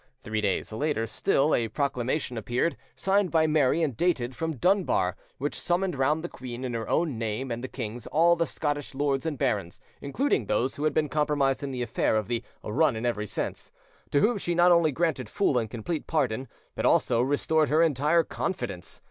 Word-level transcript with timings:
Three 0.23 0.41
days 0.41 0.73
later 0.73 1.05
still, 1.05 1.53
a 1.53 1.67
proclamation 1.67 2.35
appeared, 2.35 2.75
signed 2.95 3.29
by 3.29 3.45
Mary 3.45 3.83
and 3.83 3.95
dated 3.95 4.35
from 4.35 4.55
Dunbar, 4.55 5.15
which 5.37 5.53
summoned 5.53 5.95
round 5.95 6.23
the 6.23 6.27
queen, 6.27 6.63
in 6.65 6.73
her 6.73 6.89
own 6.89 7.19
name 7.19 7.51
and 7.51 7.63
the 7.63 7.67
king's, 7.67 8.07
all 8.07 8.35
the 8.35 8.47
Scottish 8.47 8.95
lords 8.95 9.27
and 9.27 9.37
barons, 9.37 9.79
including 10.01 10.47
those 10.47 10.75
who 10.75 10.85
had 10.85 10.93
been 10.95 11.07
compromised 11.07 11.61
in 11.61 11.69
the 11.69 11.83
affair 11.83 12.15
of 12.15 12.27
the 12.27 12.43
"run 12.63 12.95
in 12.95 13.05
every 13.05 13.27
sense," 13.27 13.69
to 14.09 14.21
whom 14.21 14.39
she 14.39 14.55
not 14.55 14.71
only 14.71 14.91
granted 14.91 15.29
full 15.29 15.59
and 15.59 15.69
complete 15.69 16.07
pardon, 16.07 16.47
but 16.73 16.83
also 16.83 17.21
restored 17.21 17.69
her 17.69 17.83
entire 17.83 18.23
confidence. 18.23 18.99